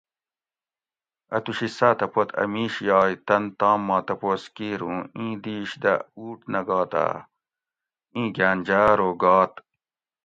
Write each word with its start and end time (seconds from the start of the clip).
اتوشی 1.35 1.69
ساۤتہ 1.77 2.07
پت 2.13 2.29
اۤ 2.41 2.47
میش 2.53 2.73
یائے 2.87 3.15
تن 3.27 3.43
تام 3.59 3.79
ما 3.87 3.97
تپوس 4.07 4.43
کیر 4.55 4.79
اوں 4.85 4.99
ایں 5.17 5.33
دیش 5.43 5.69
دہ 5.83 5.93
اُوٹ 6.17 6.39
نہ 6.51 6.61
گاتاۤ؟ 6.67 7.13
اِیں 8.13 8.29
گھاۤن 8.35 8.57
جاۤ 8.67 8.87
ارو 8.93 9.09
گات 9.21 9.53